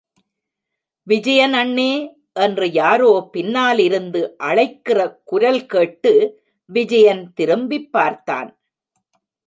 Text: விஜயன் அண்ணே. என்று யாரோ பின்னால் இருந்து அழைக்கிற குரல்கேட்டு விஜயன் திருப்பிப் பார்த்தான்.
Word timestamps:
விஜயன் 1.03 1.53
அண்ணே. 1.53 2.19
என்று 2.33 2.71
யாரோ 2.71 3.29
பின்னால் 3.31 3.79
இருந்து 3.79 4.37
அழைக்கிற 4.37 5.21
குரல்கேட்டு 5.31 6.31
விஜயன் 6.65 7.33
திருப்பிப் 7.33 7.91
பார்த்தான். 7.91 8.61